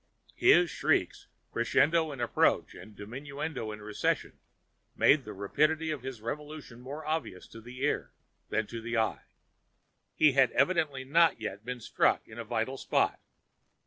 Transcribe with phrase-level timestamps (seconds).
[0.33, 4.39] His shrieks, crescendo in approach and diminuendo in recession,
[4.95, 8.11] made the rapidity of his revolution more obvious to the ear
[8.49, 9.21] than to the eye.
[10.15, 13.19] He had evidently not yet been struck in a vital spot.